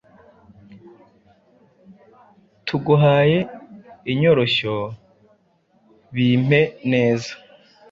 [2.65, 3.39] tuguhaye,
[4.11, 4.75] Inyoroshyo,
[6.15, 7.31] Bimpe neza,